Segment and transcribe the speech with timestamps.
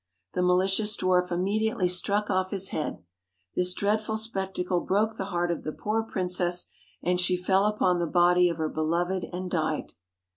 [0.33, 3.03] The malicious dwarf immediately struck off his head.
[3.55, 6.65] This dreadful spectacle broke the heart of the poor princess,
[7.03, 9.93] and she fell upon the body of her beloved and died.